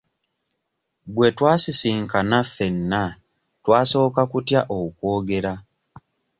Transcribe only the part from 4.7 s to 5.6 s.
okwogera.